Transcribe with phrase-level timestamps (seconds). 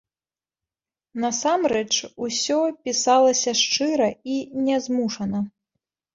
[1.25, 1.93] Насамрэч
[2.29, 2.57] усё
[2.87, 5.45] пісалася шчыра і нязмушана.